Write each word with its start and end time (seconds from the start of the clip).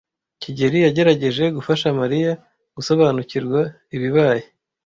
kigeli 0.41 0.77
yagerageje 0.85 1.43
gufasha 1.55 1.87
Mariya 1.99 2.31
gusobanukirwa 2.75 3.59
ibibaye. 3.95 4.43